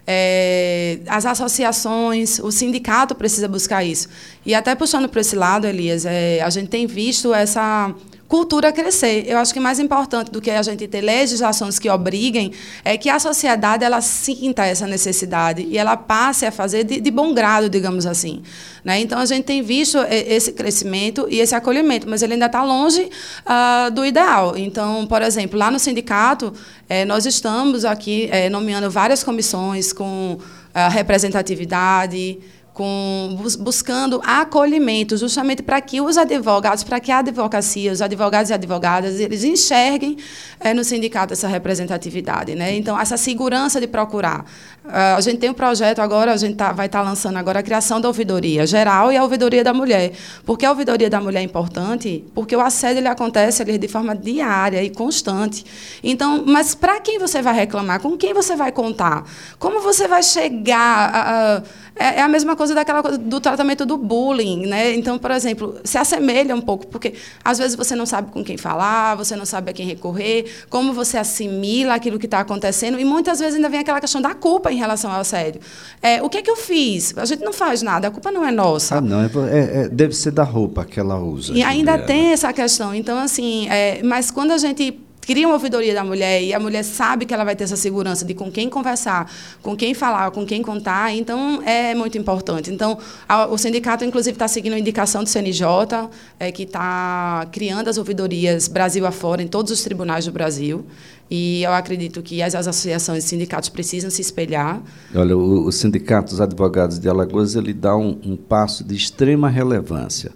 É, 0.05 0.99
as 1.07 1.25
associações, 1.25 2.39
o 2.39 2.51
sindicato 2.51 3.15
precisa 3.15 3.47
buscar 3.47 3.83
isso. 3.83 4.09
E 4.45 4.53
até 4.53 4.75
puxando 4.75 5.07
para 5.07 5.21
esse 5.21 5.35
lado, 5.35 5.65
Elias, 5.65 6.05
é, 6.05 6.41
a 6.41 6.49
gente 6.49 6.69
tem 6.69 6.87
visto 6.87 7.33
essa 7.33 7.93
cultura 8.31 8.71
crescer. 8.71 9.25
Eu 9.27 9.37
acho 9.39 9.53
que 9.53 9.59
mais 9.59 9.77
importante 9.77 10.31
do 10.31 10.39
que 10.39 10.49
a 10.49 10.61
gente 10.61 10.87
ter 10.87 11.01
legislações 11.01 11.77
que 11.77 11.89
obriguem 11.89 12.53
é 12.85 12.97
que 12.97 13.09
a 13.09 13.19
sociedade 13.19 13.83
ela 13.83 13.99
sinta 13.99 14.65
essa 14.65 14.87
necessidade 14.87 15.67
e 15.69 15.77
ela 15.77 15.97
passe 15.97 16.45
a 16.45 16.51
fazer 16.51 16.85
de, 16.85 17.01
de 17.01 17.11
bom 17.11 17.33
grado, 17.33 17.69
digamos 17.69 18.05
assim. 18.05 18.41
Né? 18.85 19.01
Então, 19.01 19.19
a 19.19 19.25
gente 19.25 19.43
tem 19.43 19.61
visto 19.61 19.97
esse 20.09 20.53
crescimento 20.53 21.27
e 21.29 21.41
esse 21.41 21.53
acolhimento, 21.53 22.07
mas 22.09 22.21
ele 22.21 22.35
ainda 22.35 22.45
está 22.45 22.63
longe 22.63 23.01
uh, 23.01 23.91
do 23.91 24.05
ideal. 24.05 24.57
Então, 24.57 25.05
por 25.07 25.21
exemplo, 25.21 25.59
lá 25.59 25.69
no 25.69 25.77
sindicato, 25.77 26.53
eh, 26.87 27.03
nós 27.03 27.25
estamos 27.25 27.83
aqui 27.83 28.29
eh, 28.31 28.49
nomeando 28.49 28.89
várias 28.89 29.25
comissões 29.25 29.91
com 29.91 30.37
uh, 30.37 30.89
representatividade, 30.89 32.39
com, 32.73 33.37
buscando 33.59 34.21
acolhimento, 34.23 35.17
justamente 35.17 35.61
para 35.61 35.81
que 35.81 35.99
os 35.99 36.17
advogados, 36.17 36.83
para 36.83 36.99
que 36.99 37.11
a 37.11 37.19
advocacia, 37.19 37.91
os 37.91 38.01
advogados 38.01 38.49
e 38.49 38.53
advogadas, 38.53 39.19
eles 39.19 39.43
enxerguem 39.43 40.17
é, 40.59 40.73
no 40.73 40.83
sindicato 40.83 41.33
essa 41.33 41.47
representatividade. 41.47 42.55
Né? 42.55 42.75
Então, 42.75 42.97
essa 42.99 43.17
segurança 43.17 43.79
de 43.79 43.87
procurar. 43.87 44.45
Uh, 44.83 45.17
a 45.17 45.21
gente 45.21 45.37
tem 45.37 45.49
um 45.49 45.53
projeto 45.53 45.99
agora, 45.99 46.31
a 46.31 46.37
gente 46.37 46.55
tá, 46.55 46.71
vai 46.71 46.85
estar 46.85 46.99
tá 46.99 47.05
lançando 47.05 47.37
agora 47.37 47.59
a 47.59 47.63
criação 47.63 47.99
da 47.99 48.07
ouvidoria 48.07 48.65
geral 48.65 49.11
e 49.11 49.17
a 49.17 49.23
ouvidoria 49.23 49.63
da 49.63 49.73
mulher. 49.73 50.13
Por 50.45 50.57
que 50.57 50.65
a 50.65 50.71
ouvidoria 50.71 51.09
da 51.09 51.19
mulher 51.19 51.41
é 51.41 51.43
importante? 51.43 52.25
Porque 52.33 52.55
o 52.55 52.61
assédio 52.61 52.99
ele 52.99 53.07
acontece 53.07 53.61
ali 53.61 53.77
de 53.77 53.87
forma 53.87 54.15
diária 54.15 54.81
e 54.81 54.89
constante. 54.89 55.65
Então, 56.03 56.43
mas 56.47 56.73
para 56.73 56.99
quem 56.99 57.19
você 57.19 57.41
vai 57.41 57.53
reclamar? 57.53 57.99
Com 57.99 58.17
quem 58.17 58.33
você 58.33 58.55
vai 58.55 58.71
contar? 58.71 59.23
Como 59.59 59.81
você 59.81 60.07
vai 60.07 60.23
chegar 60.23 61.11
a, 61.13 61.57
a 61.57 61.63
é, 62.01 62.15
é, 62.17 62.21
a 62.21 62.27
mesma 62.27 62.55
coisa 62.55 62.73
daquela 62.73 63.01
coisa 63.01 63.17
do 63.17 63.39
tratamento 63.39 63.85
do 63.85 63.95
bullying, 63.97 64.65
né? 64.65 64.93
Então, 64.95 65.19
por 65.19 65.31
exemplo, 65.31 65.79
se 65.83 65.97
assemelha 65.97 66.55
um 66.55 66.61
pouco, 66.61 66.87
porque 66.87 67.13
às 67.43 67.59
vezes 67.59 67.75
você 67.75 67.95
não 67.95 68.05
sabe 68.05 68.31
com 68.31 68.43
quem 68.43 68.57
falar, 68.57 69.15
você 69.15 69.35
não 69.35 69.45
sabe 69.45 69.69
a 69.69 69.73
quem 69.73 69.85
recorrer, 69.85 70.45
como 70.69 70.93
você 70.93 71.17
assimila 71.17 71.93
aquilo 71.93 72.17
que 72.17 72.25
está 72.25 72.39
acontecendo, 72.39 72.99
e 72.99 73.05
muitas 73.05 73.39
vezes 73.39 73.55
ainda 73.55 73.69
vem 73.69 73.79
aquela 73.79 74.01
questão 74.01 74.21
da 74.21 74.33
culpa 74.33 74.71
em 74.71 74.77
relação 74.77 75.11
ao 75.11 75.21
assédio. 75.21 75.61
É, 76.01 76.21
o 76.23 76.29
que 76.29 76.39
é 76.39 76.41
que 76.41 76.49
eu 76.49 76.57
fiz? 76.57 77.15
A 77.17 77.25
gente 77.25 77.43
não 77.43 77.53
faz 77.53 77.81
nada, 77.81 78.07
a 78.07 78.11
culpa 78.11 78.31
não 78.31 78.45
é 78.45 78.51
nossa. 78.51 78.97
Ah, 78.97 79.01
não, 79.01 79.21
é, 79.21 79.27
é, 79.27 79.83
é 79.83 79.89
deve 79.89 80.15
ser 80.15 80.31
da 80.31 80.43
roupa 80.43 80.83
que 80.83 80.99
ela 80.99 81.19
usa. 81.19 81.53
E 81.53 81.61
ainda 81.61 81.97
tem 81.99 82.31
essa 82.31 82.51
questão. 82.51 82.95
Então, 82.95 83.19
assim, 83.19 83.67
é, 83.69 84.01
mas 84.03 84.31
quando 84.31 84.51
a 84.51 84.57
gente 84.57 84.99
cria 85.21 85.47
uma 85.47 85.53
ouvidoria 85.53 85.93
da 85.93 86.03
mulher 86.03 86.41
e 86.41 86.53
a 86.53 86.59
mulher 86.59 86.83
sabe 86.83 87.25
que 87.25 87.33
ela 87.33 87.43
vai 87.43 87.55
ter 87.55 87.63
essa 87.63 87.75
segurança 87.75 88.25
de 88.25 88.33
com 88.33 88.51
quem 88.51 88.69
conversar, 88.69 89.31
com 89.61 89.75
quem 89.75 89.93
falar, 89.93 90.31
com 90.31 90.45
quem 90.45 90.61
contar, 90.61 91.13
então 91.13 91.61
é 91.63 91.93
muito 91.93 92.17
importante. 92.17 92.71
Então, 92.71 92.97
a, 93.29 93.45
o 93.47 93.57
sindicato, 93.57 94.03
inclusive, 94.03 94.35
está 94.35 94.47
seguindo 94.47 94.73
a 94.73 94.79
indicação 94.79 95.23
do 95.23 95.29
CNJ, 95.29 96.09
é, 96.39 96.51
que 96.51 96.63
está 96.63 97.47
criando 97.51 97.87
as 97.87 97.97
ouvidorias 97.97 98.67
Brasil 98.67 99.05
afora 99.05 99.41
em 99.41 99.47
todos 99.47 99.71
os 99.71 99.83
tribunais 99.83 100.25
do 100.25 100.31
Brasil. 100.31 100.85
E 101.29 101.63
eu 101.63 101.71
acredito 101.71 102.21
que 102.21 102.41
as 102.41 102.53
associações 102.55 103.23
e 103.23 103.27
sindicatos 103.27 103.69
precisam 103.69 104.09
se 104.09 104.21
espelhar. 104.21 104.81
Olha, 105.15 105.37
o, 105.37 105.65
o 105.65 105.71
Sindicato 105.71 106.31
dos 106.31 106.41
Advogados 106.41 106.99
de 106.99 107.07
Alagoas 107.07 107.55
ele 107.55 107.73
dá 107.73 107.95
um, 107.95 108.19
um 108.25 108.35
passo 108.35 108.83
de 108.83 108.95
extrema 108.95 109.47
relevância 109.47 110.33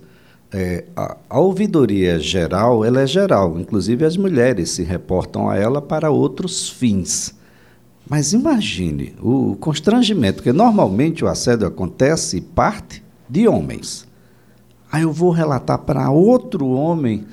é, 0.54 0.86
a, 0.96 1.18
a, 1.30 1.40
ouvidoria 1.40 2.20
geral, 2.20 2.86
ela 2.86 3.02
é 3.02 3.08
geral, 3.08 3.60
inclusive 3.60 4.06
as 4.06 4.16
mulheres 4.16 4.72
se 4.72 4.84
reportam 4.84 5.50
a 5.50 5.58
ela 5.58 5.82
para 5.82 6.12
outros 6.12 6.70
fins. 6.70 7.36
Mas 8.08 8.34
imagine 8.34 9.16
o 9.22 9.56
constrangimento, 9.56 10.36
porque 10.36 10.54
normalmente 10.54 11.26
o 11.26 11.28
assédio 11.28 11.68
acontece 11.68 12.40
parte 12.40 13.04
de 13.28 13.48
homens. 13.48 14.08
Aí 14.92 15.02
eu 15.02 15.12
vou 15.12 15.32
relatar 15.32 15.80
para 15.80 16.12
outro 16.12 16.68
homem, 16.68 17.26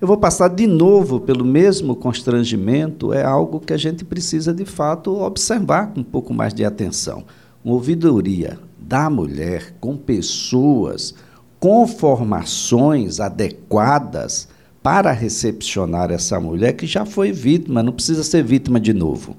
eu 0.00 0.06
vou 0.06 0.16
passar 0.16 0.48
de 0.48 0.66
novo 0.66 1.20
pelo 1.20 1.44
mesmo 1.44 1.96
constrangimento, 1.96 3.12
é 3.12 3.22
algo 3.22 3.60
que 3.60 3.72
a 3.72 3.76
gente 3.76 4.04
precisa 4.04 4.54
de 4.54 4.64
fato 4.64 5.20
observar 5.20 5.88
com 5.88 6.00
um 6.00 6.04
pouco 6.04 6.32
mais 6.32 6.54
de 6.54 6.64
atenção. 6.64 7.24
Uma 7.62 7.74
ouvidoria 7.74 8.58
da 8.78 9.10
mulher 9.10 9.74
com 9.80 9.96
pessoas 9.96 11.14
conformações 11.60 13.20
adequadas 13.20 14.48
para 14.82 15.12
recepcionar 15.12 16.10
essa 16.10 16.40
mulher 16.40 16.72
que 16.72 16.86
já 16.86 17.04
foi 17.04 17.30
vítima, 17.30 17.82
não 17.82 17.92
precisa 17.92 18.24
ser 18.24 18.42
vítima 18.42 18.80
de 18.80 18.94
novo. 18.94 19.36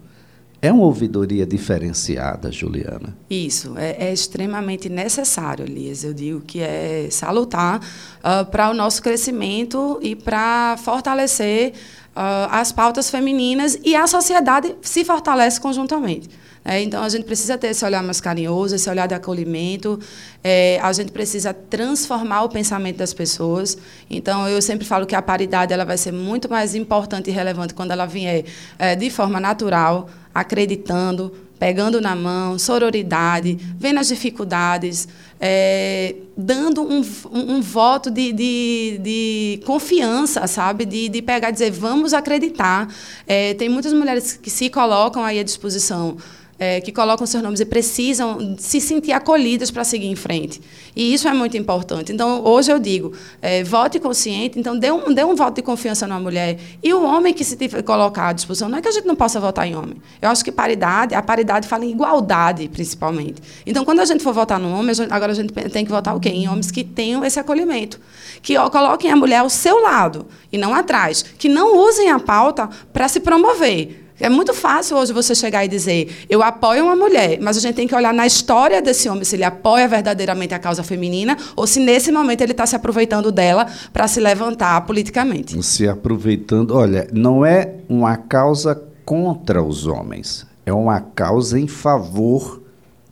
É 0.62 0.72
uma 0.72 0.84
ouvidoria 0.84 1.44
diferenciada, 1.44 2.52
Juliana? 2.52 3.18
Isso, 3.28 3.76
é, 3.76 4.10
é 4.10 4.14
extremamente 4.14 4.88
necessário, 4.90 5.66
Elias. 5.66 6.04
Eu 6.04 6.14
digo 6.14 6.40
que 6.42 6.60
é 6.62 7.08
salutar 7.10 7.80
uh, 8.20 8.46
para 8.46 8.70
o 8.70 8.74
nosso 8.76 9.02
crescimento 9.02 9.98
e 10.04 10.16
para 10.16 10.78
fortalecer 10.78 11.74
as 12.16 12.72
pautas 12.72 13.10
femininas 13.10 13.80
e 13.84 13.96
a 13.96 14.06
sociedade 14.06 14.76
se 14.82 15.06
fortalece 15.06 15.60
conjuntamente. 15.60 16.30
É, 16.64 16.80
então, 16.82 17.02
a 17.02 17.10
gente 17.10 17.24
precisa 17.24 17.58
ter 17.58 17.70
esse 17.70 17.84
olhar 17.84 18.04
mais 18.04 18.22
carinhoso, 18.22 18.76
esse 18.76 18.88
olhar 18.88 19.08
de 19.08 19.16
acolhimento. 19.16 20.00
É, 20.44 20.80
a 20.82 20.94
gente 20.94 21.12
precisa 21.12 21.54
transformar 21.54 22.44
o 22.44 22.50
pensamento 22.50 22.98
das 22.98 23.14
pessoas. 23.14 23.78
Então, 24.10 24.48
eu 24.48 24.62
sempre 24.62 24.86
falo 24.86 25.08
que 25.08 25.16
a 25.16 25.22
paridade 25.22 25.74
ela 25.74 25.86
vai 25.86 25.98
ser 25.98 26.12
muito 26.12 26.48
mais 26.50 26.76
importante 26.76 27.32
e 27.32 27.34
relevante 27.34 27.74
quando 27.74 27.92
ela 27.92 28.06
vier 28.06 28.46
é, 28.78 28.96
de 28.96 29.10
forma 29.10 29.40
natural, 29.40 30.08
acreditando, 30.36 31.34
pegando 31.62 32.02
na 32.02 32.16
mão, 32.16 32.58
sororidade, 32.58 33.56
vendo 33.78 34.00
as 34.00 34.08
dificuldades, 34.08 35.08
é, 35.40 36.16
dando 36.36 36.82
um, 36.82 37.04
um, 37.32 37.62
voto 37.62 38.10
de, 38.10 38.34
de, 38.34 38.98
de, 39.00 39.60
confiança, 39.64 40.48
sabe? 40.48 40.86
De, 40.86 41.08
de 41.08 41.22
pegar 41.22 41.50
e 41.50 41.52
dizer, 41.52 41.70
vamos 41.70 42.16
acreditar. 42.16 42.92
É, 43.28 43.54
tem 43.54 43.70
muitas 43.70 43.94
mulheres 43.94 44.40
que 44.42 44.50
se 44.50 44.72
colocam 44.72 45.24
aí 45.24 45.38
à 45.40 45.44
disposição 45.44 46.18
é, 46.62 46.80
que 46.80 46.92
colocam 46.92 47.26
seus 47.26 47.42
nomes 47.42 47.60
e 47.60 47.66
precisam 47.66 48.56
se 48.60 48.80
sentir 48.80 49.14
acolhidas 49.14 49.72
para 49.72 49.84
seguir 49.84 50.06
em 50.06 50.16
frente. 50.16 50.62
E 50.96 51.12
isso 51.12 51.28
é 51.28 51.34
muito 51.34 51.58
importante. 51.58 52.14
Então, 52.14 52.46
hoje 52.46 52.72
eu 52.72 52.78
digo, 52.78 53.14
é, 53.42 53.64
vote 53.64 54.00
consciente, 54.00 54.60
então 54.60 54.78
dê 54.78 54.92
um, 54.92 55.12
dê 55.12 55.24
um 55.24 55.34
voto 55.34 55.56
de 55.56 55.64
confiança 55.64 56.06
numa 56.06 56.20
mulher. 56.20 56.60
E 56.84 56.94
o 56.94 57.04
homem 57.04 57.34
que 57.34 57.44
se 57.44 57.58
colocar 57.84 58.28
à 58.28 58.34
disposição, 58.34 58.70
não 58.70 58.78
é 58.78 58.82
que 58.82 58.88
a 58.88 58.92
gente 58.92 59.08
não 59.08 59.16
possa 59.16 59.40
votar 59.40 59.68
em 59.68 59.76
homem. 59.76 59.96
Eu 60.22 60.30
acho 60.30 60.46
que 60.46 60.52
paridade, 60.52 61.16
a 61.16 61.22
paridade 61.24 61.68
fala 61.68 61.84
em 61.84 61.90
igualdade, 61.90 62.70
principalmente. 62.70 63.42
Então, 63.66 63.84
quando 63.84 64.02
a 64.02 64.06
gente 64.06 64.24
for 64.24 64.32
votar 64.32 64.60
no 64.60 64.72
homem, 64.72 64.96
agora 65.10 65.32
a 65.32 65.36
gente 65.36 65.52
tem 65.52 65.84
que 65.84 65.92
votar 65.92 66.16
o 66.16 66.20
quê? 66.20 66.30
Em 66.30 66.48
homens 66.48 66.70
que 66.70 66.84
tenham 66.84 67.26
esse 67.26 67.40
acolhimento. 67.40 68.00
Que 68.40 68.54
coloquem 68.70 69.10
a 69.10 69.16
mulher 69.16 69.38
ao 69.38 69.50
seu 69.50 69.82
lado 69.82 70.28
e 70.52 70.60
não 70.60 70.76
atrás. 70.76 71.24
Que 71.40 71.50
não 71.50 71.76
usem 71.80 72.12
a 72.12 72.20
pauta 72.20 72.70
para 72.94 73.08
se 73.08 73.20
promover 73.20 74.01
É 74.22 74.30
muito 74.30 74.54
fácil 74.54 74.98
hoje 74.98 75.12
você 75.12 75.34
chegar 75.34 75.66
e 75.66 75.68
dizer, 75.68 76.26
eu 76.30 76.44
apoio 76.44 76.86
uma 76.86 76.96
mulher, 76.96 77.40
mas 77.42 77.58
a 77.58 77.60
gente 77.60 77.74
tem 77.74 77.88
que 77.88 77.96
olhar 77.96 78.14
na 78.14 78.28
história 78.28 78.80
desse 78.80 79.10
homem 79.10 79.24
se 79.24 79.36
ele 79.36 79.44
apoia 79.44 79.88
verdadeiramente 79.88 80.54
a 80.54 80.60
causa 80.60 80.84
feminina 80.84 81.36
ou 81.56 81.66
se 81.66 81.80
nesse 81.80 82.12
momento 82.12 82.42
ele 82.42 82.52
está 82.52 82.68
se 82.68 82.76
aproveitando 82.76 83.32
dela 83.32 83.66
para 83.92 84.08
se 84.08 84.20
levantar 84.20 84.80
politicamente. 84.86 85.62
Se 85.64 85.88
aproveitando, 85.88 86.76
olha, 86.76 87.08
não 87.12 87.44
é 87.44 87.78
uma 87.90 88.16
causa 88.16 88.80
contra 89.04 89.64
os 89.64 89.88
homens, 89.88 90.46
é 90.68 90.72
uma 90.72 91.02
causa 91.02 91.60
em 91.60 91.68
favor 91.68 92.62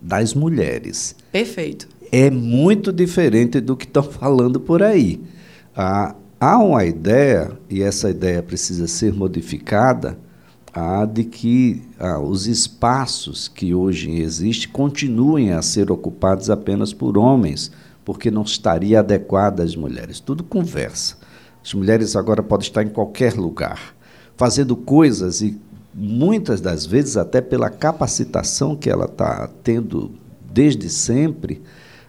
das 0.00 0.32
mulheres. 0.32 1.16
Perfeito. 1.32 1.88
É 2.12 2.30
muito 2.30 2.92
diferente 2.92 3.60
do 3.60 3.76
que 3.76 3.84
estão 3.84 4.04
falando 4.06 4.60
por 4.60 4.80
aí. 4.80 5.20
Ah, 5.76 6.14
há 6.38 6.56
uma 6.58 6.84
ideia, 6.84 7.50
e 7.68 7.82
essa 7.82 8.08
ideia 8.08 8.40
precisa 8.42 8.86
ser 8.86 9.12
modificada, 9.12 10.16
ah, 10.72 11.04
de 11.04 11.24
que 11.24 11.82
ah, 11.98 12.20
os 12.20 12.46
espaços 12.46 13.48
que 13.48 13.74
hoje 13.74 14.10
existem 14.10 14.68
continuem 14.68 15.52
a 15.52 15.62
ser 15.62 15.90
ocupados 15.90 16.48
apenas 16.48 16.92
por 16.92 17.18
homens, 17.18 17.72
porque 18.04 18.30
não 18.30 18.42
estaria 18.42 19.00
adequado 19.00 19.60
às 19.60 19.74
mulheres. 19.74 20.20
Tudo 20.20 20.44
conversa. 20.44 21.16
As 21.64 21.74
mulheres 21.74 22.16
agora 22.16 22.42
podem 22.42 22.66
estar 22.66 22.82
em 22.82 22.88
qualquer 22.88 23.34
lugar, 23.34 23.94
fazendo 24.36 24.74
coisas 24.74 25.42
e 25.42 25.60
muitas 25.92 26.60
das 26.60 26.86
vezes, 26.86 27.16
até 27.16 27.40
pela 27.40 27.68
capacitação 27.68 28.76
que 28.76 28.88
ela 28.88 29.04
está 29.04 29.50
tendo 29.62 30.12
desde 30.52 30.88
sempre, 30.88 31.60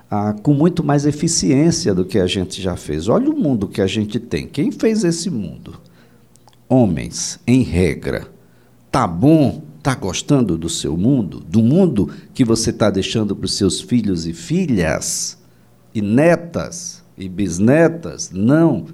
ah, 0.09 0.35
com 0.41 0.53
muito 0.53 0.83
mais 0.83 1.05
eficiência 1.05 1.93
do 1.93 2.05
que 2.05 2.19
a 2.19 2.27
gente 2.27 2.61
já 2.61 2.75
fez. 2.75 3.07
Olha 3.07 3.29
o 3.29 3.37
mundo 3.37 3.67
que 3.67 3.81
a 3.81 3.87
gente 3.87 4.19
tem. 4.19 4.47
Quem 4.47 4.71
fez 4.71 5.03
esse 5.03 5.29
mundo? 5.29 5.79
Homens, 6.69 7.39
em 7.45 7.63
regra. 7.63 8.30
Tá 8.91 9.07
bom? 9.07 9.63
Tá 9.81 9.95
gostando 9.95 10.57
do 10.57 10.69
seu 10.69 10.97
mundo? 10.97 11.39
Do 11.39 11.63
mundo 11.63 12.09
que 12.33 12.43
você 12.43 12.71
está 12.71 12.89
deixando 12.89 13.33
para 13.33 13.45
os 13.45 13.53
seus 13.53 13.79
filhos 13.79 14.27
e 14.27 14.33
filhas? 14.33 15.37
E 15.95 16.01
netas? 16.01 17.01
E 17.17 17.29
bisnetas? 17.29 18.31
Não. 18.31 18.85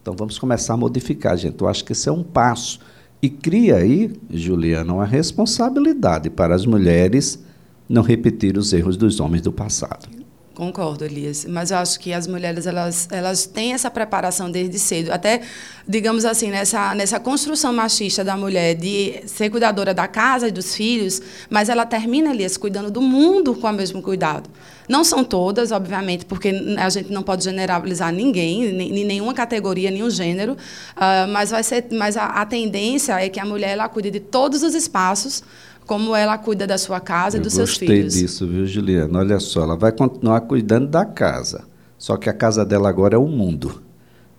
Então 0.00 0.14
vamos 0.16 0.38
começar 0.38 0.72
a 0.74 0.76
modificar, 0.78 1.36
gente. 1.36 1.60
Eu 1.60 1.68
acho 1.68 1.84
que 1.84 1.92
esse 1.92 2.08
é 2.08 2.12
um 2.12 2.22
passo 2.22 2.80
e 3.20 3.28
cria 3.28 3.76
aí, 3.76 4.10
Juliana, 4.30 4.94
uma 4.94 5.04
responsabilidade 5.04 6.30
para 6.30 6.54
as 6.54 6.64
mulheres 6.64 7.44
não 7.88 8.02
repetir 8.02 8.56
os 8.56 8.72
erros 8.72 8.96
dos 8.96 9.20
homens 9.20 9.42
do 9.42 9.52
passado. 9.52 10.21
Concordo, 10.54 11.02
Elias. 11.04 11.46
Mas 11.46 11.70
eu 11.70 11.78
acho 11.78 11.98
que 11.98 12.12
as 12.12 12.26
mulheres 12.26 12.66
elas, 12.66 13.08
elas 13.10 13.46
têm 13.46 13.72
essa 13.72 13.90
preparação 13.90 14.50
desde 14.50 14.78
cedo. 14.78 15.10
Até, 15.10 15.40
digamos 15.88 16.26
assim, 16.26 16.50
nessa, 16.50 16.94
nessa 16.94 17.18
construção 17.18 17.72
machista 17.72 18.22
da 18.22 18.36
mulher 18.36 18.74
de 18.74 19.22
ser 19.26 19.48
cuidadora 19.48 19.94
da 19.94 20.06
casa 20.06 20.48
e 20.48 20.50
dos 20.50 20.76
filhos, 20.76 21.22
mas 21.48 21.70
ela 21.70 21.86
termina, 21.86 22.30
Elias, 22.30 22.58
cuidando 22.58 22.90
do 22.90 23.00
mundo 23.00 23.54
com 23.54 23.66
o 23.66 23.72
mesmo 23.72 24.02
cuidado. 24.02 24.50
Não 24.86 25.04
são 25.04 25.24
todas, 25.24 25.72
obviamente, 25.72 26.26
porque 26.26 26.52
a 26.76 26.90
gente 26.90 27.10
não 27.10 27.22
pode 27.22 27.44
generalizar 27.44 28.12
ninguém, 28.12 28.72
nem 28.72 29.04
nenhuma 29.06 29.32
categoria, 29.32 29.90
nenhum 29.90 30.10
gênero, 30.10 30.52
uh, 30.52 31.28
mas, 31.32 31.50
vai 31.50 31.62
ser, 31.62 31.86
mas 31.92 32.14
a, 32.16 32.26
a 32.26 32.44
tendência 32.44 33.18
é 33.18 33.28
que 33.30 33.40
a 33.40 33.44
mulher 33.44 33.70
ela 33.70 33.88
cuide 33.88 34.10
de 34.10 34.20
todos 34.20 34.62
os 34.62 34.74
espaços 34.74 35.42
como 35.86 36.14
ela 36.14 36.38
cuida 36.38 36.66
da 36.66 36.78
sua 36.78 37.00
casa 37.00 37.36
e 37.36 37.40
dos 37.40 37.52
seus 37.52 37.76
filhos. 37.76 37.96
Eu 37.96 38.04
gostei 38.04 38.22
disso, 38.22 38.46
viu, 38.46 38.66
Juliana? 38.66 39.18
Olha 39.18 39.40
só, 39.40 39.62
ela 39.62 39.76
vai 39.76 39.92
continuar 39.92 40.40
cuidando 40.42 40.88
da 40.88 41.04
casa, 41.04 41.64
só 41.98 42.16
que 42.16 42.28
a 42.28 42.32
casa 42.32 42.64
dela 42.64 42.88
agora 42.88 43.14
é 43.14 43.18
o 43.18 43.26
mundo. 43.26 43.82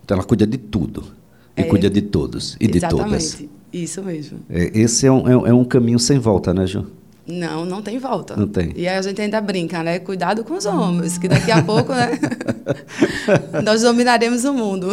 Então 0.04 0.18
ela 0.18 0.26
cuida 0.26 0.46
de 0.46 0.58
tudo. 0.58 1.04
E 1.56 1.62
é, 1.62 1.64
cuida 1.66 1.90
de 1.90 2.02
todos 2.02 2.58
e 2.60 2.68
de 2.68 2.80
todas. 2.80 3.24
Exatamente, 3.24 3.50
isso 3.72 4.02
mesmo. 4.04 4.40
É, 4.50 4.72
esse 4.78 5.06
é 5.06 5.12
um, 5.12 5.46
é, 5.46 5.50
é 5.50 5.54
um 5.54 5.64
caminho 5.64 6.00
sem 6.00 6.18
volta, 6.18 6.54
né, 6.54 6.66
Ju? 6.66 6.88
Não, 7.26 7.66
não 7.66 7.82
tem 7.82 7.98
volta. 7.98 8.36
Não 8.36 8.48
tem. 8.48 8.74
E 8.76 8.86
aí 8.86 8.98
a 8.98 9.02
gente 9.02 9.22
ainda 9.22 9.40
brinca, 9.40 9.82
né? 9.82 9.98
Cuidado 9.98 10.44
com 10.44 10.56
os 10.56 10.66
homens, 10.66 11.18
que 11.18 11.30
daqui 11.30 11.52
a 11.52 11.62
pouco, 11.64 11.94
né? 11.94 12.20
nós 13.64 13.82
dominaremos 13.82 14.44
o 14.44 14.54
mundo. 14.54 14.90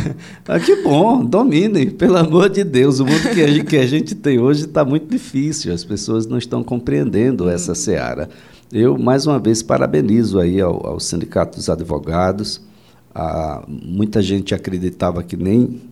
ah, 0.48 0.58
que 0.58 0.76
bom, 0.76 1.22
dominem, 1.22 1.90
pelo 1.90 2.16
amor 2.16 2.48
de 2.48 2.64
Deus. 2.64 3.00
O 3.00 3.04
mundo 3.04 3.28
que 3.34 3.42
a 3.42 3.48
gente, 3.48 3.66
que 3.66 3.76
a 3.76 3.86
gente 3.86 4.14
tem 4.14 4.38
hoje 4.38 4.64
está 4.64 4.82
muito 4.82 5.10
difícil, 5.10 5.74
as 5.74 5.84
pessoas 5.84 6.26
não 6.26 6.38
estão 6.38 6.64
compreendendo 6.64 7.50
essa 7.50 7.72
uhum. 7.72 7.76
seara. 7.76 8.30
Eu, 8.72 8.96
mais 8.96 9.26
uma 9.26 9.38
vez, 9.38 9.62
parabenizo 9.62 10.40
aí 10.40 10.62
ao, 10.62 10.86
ao 10.86 10.98
Sindicato 10.98 11.58
dos 11.58 11.68
Advogados. 11.68 12.62
Ah, 13.14 13.62
muita 13.68 14.22
gente 14.22 14.54
acreditava 14.54 15.22
que 15.22 15.36
nem 15.36 15.82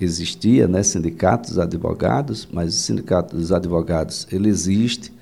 existia 0.00 0.66
né, 0.66 0.82
sindicato 0.82 1.50
dos 1.50 1.58
advogados, 1.58 2.48
mas 2.52 2.74
o 2.74 2.78
Sindicato 2.78 3.36
dos 3.36 3.52
Advogados 3.52 4.26
ele 4.32 4.48
existe 4.48 5.12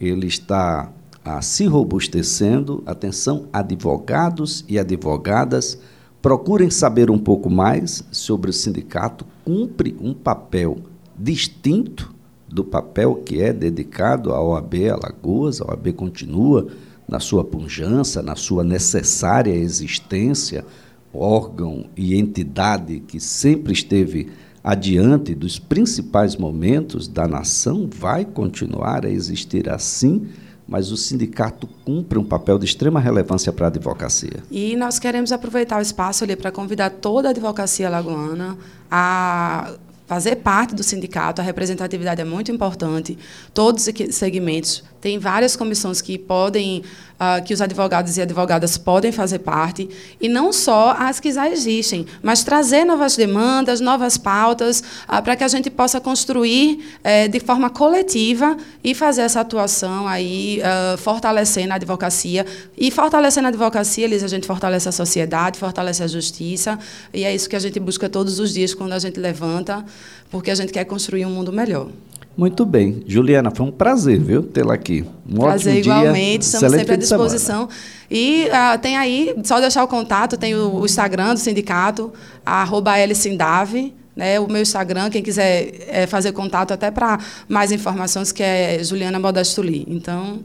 ele 0.00 0.26
está 0.26 0.90
ah, 1.24 1.42
se 1.42 1.66
robustecendo. 1.66 2.82
Atenção, 2.86 3.46
advogados 3.52 4.64
e 4.68 4.78
advogadas, 4.78 5.78
procurem 6.22 6.70
saber 6.70 7.10
um 7.10 7.18
pouco 7.18 7.50
mais 7.50 8.02
sobre 8.10 8.50
o 8.50 8.52
sindicato. 8.52 9.26
Cumpre 9.44 9.96
um 10.00 10.14
papel 10.14 10.78
distinto 11.18 12.14
do 12.48 12.64
papel 12.64 13.16
que 13.16 13.40
é 13.40 13.52
dedicado 13.52 14.32
à 14.32 14.42
OAB 14.42 14.74
Alagoas. 14.90 15.60
A 15.60 15.66
OAB 15.66 15.92
continua 15.92 16.68
na 17.06 17.20
sua 17.20 17.44
pujança, 17.44 18.22
na 18.22 18.36
sua 18.36 18.64
necessária 18.64 19.52
existência, 19.52 20.64
órgão 21.12 21.86
e 21.96 22.16
entidade 22.16 23.00
que 23.00 23.20
sempre 23.20 23.72
esteve 23.72 24.28
adiante 24.62 25.34
dos 25.34 25.58
principais 25.58 26.36
momentos 26.36 27.08
da 27.08 27.26
nação, 27.26 27.88
vai 27.92 28.24
continuar 28.24 29.06
a 29.06 29.10
existir 29.10 29.68
assim, 29.68 30.28
mas 30.68 30.92
o 30.92 30.96
sindicato 30.96 31.66
cumpre 31.84 32.18
um 32.18 32.24
papel 32.24 32.58
de 32.58 32.64
extrema 32.64 33.00
relevância 33.00 33.52
para 33.52 33.66
a 33.66 33.68
advocacia. 33.68 34.42
E 34.50 34.76
nós 34.76 34.98
queremos 34.98 35.32
aproveitar 35.32 35.78
o 35.78 35.82
espaço 35.82 36.22
ali 36.22 36.36
para 36.36 36.52
convidar 36.52 36.90
toda 36.90 37.28
a 37.28 37.30
advocacia 37.30 37.88
lagoana 37.90 38.56
a 38.90 39.72
fazer 40.10 40.34
parte 40.36 40.74
do 40.74 40.82
sindicato, 40.82 41.40
a 41.40 41.44
representatividade 41.44 42.20
é 42.20 42.24
muito 42.24 42.50
importante. 42.50 43.16
Todos 43.54 43.86
os 43.86 44.14
segmentos 44.16 44.82
tem 45.00 45.20
várias 45.20 45.54
comissões 45.54 46.00
que 46.00 46.18
podem, 46.18 46.82
uh, 47.20 47.44
que 47.44 47.52
os 47.52 47.60
advogados 47.60 48.16
e 48.16 48.22
advogadas 48.22 48.78
podem 48.78 49.12
fazer 49.12 49.40
parte, 49.40 49.88
e 50.20 50.28
não 50.28 50.52
só 50.52 50.96
as 50.98 51.20
que 51.20 51.30
já 51.30 51.48
existem, 51.50 52.06
mas 52.22 52.42
trazer 52.42 52.84
novas 52.84 53.16
demandas, 53.16 53.80
novas 53.80 54.16
pautas, 54.16 54.82
uh, 55.06 55.22
para 55.22 55.36
que 55.36 55.44
a 55.44 55.48
gente 55.48 55.68
possa 55.70 56.00
construir 56.00 56.82
uh, 57.04 57.28
de 57.28 57.38
forma 57.38 57.68
coletiva 57.68 58.56
e 58.82 58.94
fazer 58.94 59.22
essa 59.22 59.40
atuação 59.40 60.08
aí, 60.08 60.60
ah, 60.62 60.96
fortalecendo 60.96 61.72
a 61.72 61.76
advocacia. 61.76 62.46
E 62.76 62.90
fortalecendo 62.90 63.46
a 63.46 63.48
advocacia, 63.50 64.04
Elisa, 64.04 64.24
a 64.24 64.28
gente 64.28 64.46
fortalece 64.46 64.88
a 64.88 64.92
sociedade, 64.92 65.58
fortalece 65.58 66.02
a 66.02 66.06
justiça, 66.06 66.78
e 67.12 67.24
é 67.24 67.34
isso 67.34 67.48
que 67.48 67.56
a 67.56 67.58
gente 67.58 67.78
busca 67.78 68.08
todos 68.08 68.38
os 68.38 68.54
dias 68.54 68.72
quando 68.72 68.92
a 68.92 68.98
gente 68.98 69.20
levanta, 69.20 69.84
porque 70.30 70.50
a 70.50 70.54
gente 70.54 70.72
quer 70.72 70.84
construir 70.84 71.26
um 71.26 71.30
mundo 71.30 71.52
melhor. 71.52 71.88
Muito 72.36 72.64
bem. 72.64 73.02
Juliana, 73.06 73.50
foi 73.50 73.66
um 73.66 73.70
prazer, 73.70 74.18
viu, 74.18 74.42
tê-la 74.42 74.74
aqui. 74.74 75.04
Um 75.28 75.40
prazer 75.40 75.76
igualmente, 75.76 76.44
estamos 76.44 76.70
sempre 76.72 76.94
à 76.94 76.96
disposição. 76.96 77.68
E 78.10 78.46
uh, 78.46 78.78
tem 78.78 78.96
aí, 78.96 79.34
só 79.44 79.60
deixar 79.60 79.84
o 79.84 79.88
contato, 79.88 80.36
tem 80.36 80.54
o, 80.54 80.76
o 80.76 80.84
Instagram 80.86 81.34
do 81.34 81.40
sindicato, 81.40 82.12
arroba 82.44 82.96
lsindave, 83.04 83.94
né, 84.16 84.40
o 84.40 84.48
meu 84.48 84.62
Instagram, 84.62 85.10
quem 85.10 85.22
quiser 85.22 85.72
é, 85.88 86.06
fazer 86.06 86.32
contato 86.32 86.72
até 86.72 86.90
para 86.90 87.18
mais 87.48 87.72
informações, 87.72 88.32
que 88.32 88.42
é 88.42 88.82
Juliana 88.82 89.18
Modestuli. 89.18 89.84
Então, 89.88 90.40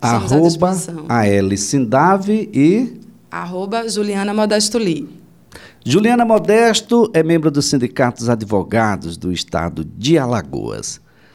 arroba 0.00 0.70
a 1.08 1.56
Sindave 1.56 2.50
e... 2.52 3.00
Arroba 3.30 3.88
Juliana 3.88 4.32
Modestuli. 4.32 5.08
Juliana 5.84 6.24
Modesto 6.24 7.10
é 7.14 7.22
membro 7.22 7.50
do 7.50 7.62
Sindicato 7.62 8.18
dos 8.18 8.28
Advogados 8.28 9.16
do 9.16 9.32
Estado 9.32 9.84
de 9.84 10.18
Alagoas. 10.18 11.00